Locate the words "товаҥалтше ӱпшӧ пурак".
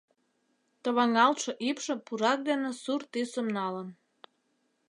0.83-2.39